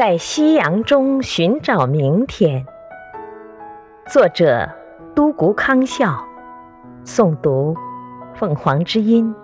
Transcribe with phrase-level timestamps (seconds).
[0.00, 2.64] 在夕阳中寻找明天。
[4.10, 4.66] 作者：
[5.14, 6.24] 都谷康孝，
[7.04, 7.76] 诵读：
[8.32, 9.34] 凤凰之音。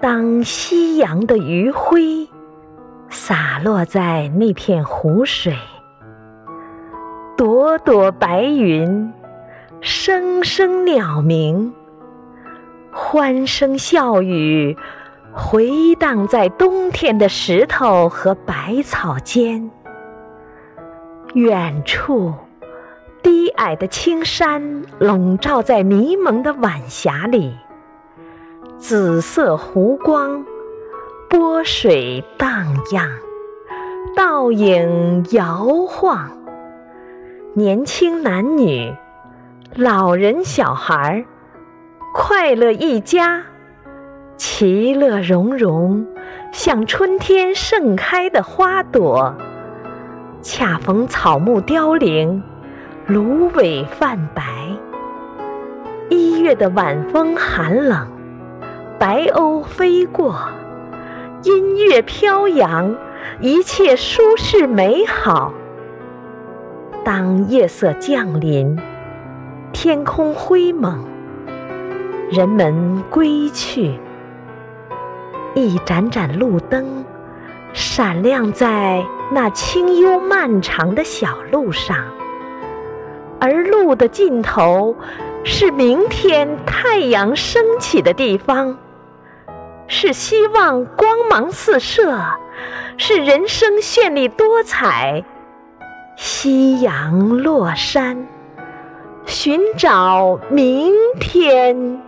[0.00, 2.28] 当夕阳的余晖
[3.08, 5.54] 洒落在那片湖水，
[7.36, 9.12] 朵朵白云，
[9.80, 11.72] 声声鸟鸣，
[12.90, 14.76] 欢声笑语
[15.32, 19.70] 回荡在冬天的石头和百草间。
[21.34, 22.34] 远处，
[23.22, 27.56] 低矮的青山笼罩在迷蒙的晚霞里，
[28.78, 30.44] 紫色湖光，
[31.28, 33.08] 波水荡漾，
[34.16, 36.30] 倒影摇晃。
[37.54, 38.92] 年轻男女，
[39.76, 41.24] 老人小孩，
[42.12, 43.44] 快乐一家，
[44.42, 46.06] 其乐融融，
[46.50, 49.34] 像春天盛开的花朵。
[50.40, 52.42] 恰逢草木凋零，
[53.06, 54.42] 芦苇泛白。
[56.08, 58.08] 一月的晚风寒冷，
[58.98, 60.34] 白鸥飞过，
[61.42, 62.96] 音乐飘扬，
[63.40, 65.52] 一切舒适美好。
[67.04, 68.78] 当夜色降临，
[69.70, 71.04] 天空灰蒙，
[72.30, 74.00] 人们归去，
[75.54, 77.04] 一盏盏路灯。
[77.72, 81.96] 闪亮在那清幽漫长的小路上，
[83.38, 84.96] 而路的尽头
[85.44, 88.76] 是明天太阳升起的地方，
[89.86, 92.20] 是希望光芒四射，
[92.96, 95.24] 是人生绚丽多彩。
[96.16, 98.26] 夕阳落山，
[99.26, 102.02] 寻找明天。